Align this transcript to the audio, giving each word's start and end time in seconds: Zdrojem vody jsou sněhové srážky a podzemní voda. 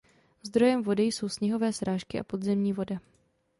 Zdrojem 0.43 0.83
vody 0.83 1.03
jsou 1.03 1.29
sněhové 1.29 1.73
srážky 1.73 2.19
a 2.19 2.23
podzemní 2.23 2.73
voda. 2.73 2.97